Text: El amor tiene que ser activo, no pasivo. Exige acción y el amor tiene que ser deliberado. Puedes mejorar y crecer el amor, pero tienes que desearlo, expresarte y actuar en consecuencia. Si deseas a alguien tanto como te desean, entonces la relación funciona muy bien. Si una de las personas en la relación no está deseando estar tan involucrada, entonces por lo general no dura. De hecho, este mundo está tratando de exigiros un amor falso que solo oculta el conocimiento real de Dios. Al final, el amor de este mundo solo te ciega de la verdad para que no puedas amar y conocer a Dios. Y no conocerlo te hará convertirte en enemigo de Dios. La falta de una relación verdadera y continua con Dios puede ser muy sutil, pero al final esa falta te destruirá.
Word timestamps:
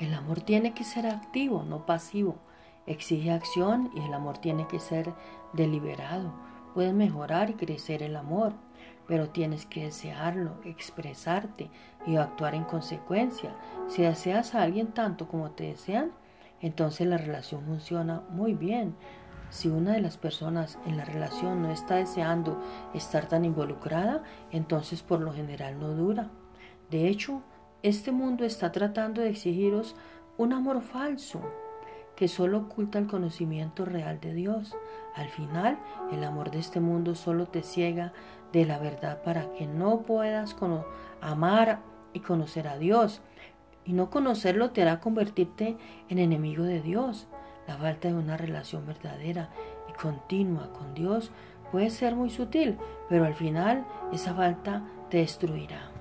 El 0.00 0.14
amor 0.14 0.40
tiene 0.40 0.74
que 0.74 0.84
ser 0.84 1.06
activo, 1.06 1.64
no 1.64 1.84
pasivo. 1.84 2.36
Exige 2.86 3.32
acción 3.32 3.90
y 3.94 4.00
el 4.00 4.14
amor 4.14 4.38
tiene 4.38 4.68
que 4.68 4.78
ser 4.78 5.12
deliberado. 5.52 6.32
Puedes 6.72 6.94
mejorar 6.94 7.50
y 7.50 7.54
crecer 7.54 8.04
el 8.04 8.14
amor, 8.14 8.52
pero 9.08 9.30
tienes 9.30 9.66
que 9.66 9.84
desearlo, 9.84 10.54
expresarte 10.64 11.70
y 12.06 12.16
actuar 12.16 12.54
en 12.54 12.62
consecuencia. 12.62 13.56
Si 13.88 14.02
deseas 14.02 14.54
a 14.54 14.62
alguien 14.62 14.92
tanto 14.92 15.26
como 15.26 15.50
te 15.50 15.64
desean, 15.64 16.12
entonces 16.60 17.06
la 17.08 17.18
relación 17.18 17.64
funciona 17.64 18.22
muy 18.30 18.54
bien. 18.54 18.94
Si 19.50 19.68
una 19.68 19.92
de 19.92 20.00
las 20.00 20.16
personas 20.16 20.78
en 20.86 20.96
la 20.96 21.04
relación 21.04 21.62
no 21.62 21.70
está 21.70 21.96
deseando 21.96 22.62
estar 22.94 23.26
tan 23.26 23.44
involucrada, 23.44 24.22
entonces 24.52 25.02
por 25.02 25.20
lo 25.20 25.32
general 25.32 25.80
no 25.80 25.88
dura. 25.88 26.30
De 26.90 27.08
hecho, 27.08 27.42
este 27.82 28.10
mundo 28.10 28.44
está 28.44 28.72
tratando 28.72 29.22
de 29.22 29.30
exigiros 29.30 29.94
un 30.36 30.52
amor 30.52 30.82
falso 30.82 31.40
que 32.16 32.26
solo 32.26 32.58
oculta 32.58 32.98
el 32.98 33.06
conocimiento 33.06 33.84
real 33.84 34.18
de 34.20 34.34
Dios. 34.34 34.76
Al 35.14 35.28
final, 35.28 35.78
el 36.10 36.24
amor 36.24 36.50
de 36.50 36.58
este 36.58 36.80
mundo 36.80 37.14
solo 37.14 37.46
te 37.46 37.62
ciega 37.62 38.12
de 38.52 38.64
la 38.64 38.78
verdad 38.78 39.22
para 39.22 39.52
que 39.52 39.68
no 39.68 40.02
puedas 40.02 40.56
amar 41.20 41.78
y 42.12 42.20
conocer 42.20 42.66
a 42.66 42.76
Dios. 42.76 43.20
Y 43.84 43.92
no 43.92 44.10
conocerlo 44.10 44.70
te 44.70 44.82
hará 44.82 44.98
convertirte 44.98 45.76
en 46.08 46.18
enemigo 46.18 46.64
de 46.64 46.80
Dios. 46.80 47.28
La 47.68 47.76
falta 47.76 48.08
de 48.08 48.14
una 48.14 48.36
relación 48.36 48.84
verdadera 48.84 49.50
y 49.88 49.92
continua 49.92 50.72
con 50.72 50.94
Dios 50.94 51.30
puede 51.70 51.90
ser 51.90 52.16
muy 52.16 52.30
sutil, 52.30 52.78
pero 53.08 53.24
al 53.24 53.34
final 53.34 53.86
esa 54.12 54.34
falta 54.34 54.82
te 55.10 55.18
destruirá. 55.18 55.97